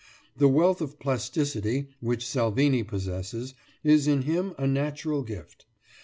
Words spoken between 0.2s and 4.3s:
The wealth of plasticity which Salvini possesses, is in